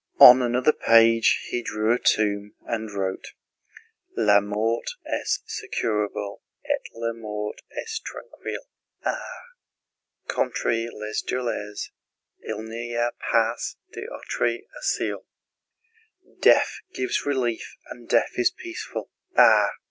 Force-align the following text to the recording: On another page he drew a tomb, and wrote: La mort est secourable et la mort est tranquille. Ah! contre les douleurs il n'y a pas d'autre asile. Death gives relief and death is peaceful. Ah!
On 0.19 0.41
another 0.41 0.73
page 0.73 1.41
he 1.51 1.61
drew 1.61 1.93
a 1.93 1.99
tomb, 1.99 2.55
and 2.65 2.89
wrote: 2.89 3.33
La 4.17 4.39
mort 4.41 4.89
est 5.05 5.41
secourable 5.47 6.41
et 6.65 6.81
la 6.95 7.13
mort 7.13 7.53
est 7.77 8.01
tranquille. 8.03 8.65
Ah! 9.05 9.43
contre 10.27 10.69
les 10.71 10.89
douleurs 11.27 11.91
il 12.43 12.63
n'y 12.63 12.95
a 12.95 13.11
pas 13.11 13.55
d'autre 13.93 14.57
asile. 14.79 15.19
Death 16.39 16.79
gives 16.95 17.23
relief 17.27 17.75
and 17.91 18.09
death 18.09 18.31
is 18.39 18.49
peaceful. 18.49 19.11
Ah! 19.37 19.69